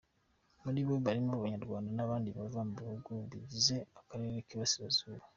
Muri 0.63 0.79
bo 0.87 0.95
harimo 1.05 1.31
Abanyarwanda 1.37 1.89
n’abandi 1.93 2.29
bava 2.37 2.61
mu 2.67 2.73
bihugu 2.81 3.11
bigize 3.31 3.75
akarere 3.99 4.35
k’Iburasirazuba. 4.45 5.23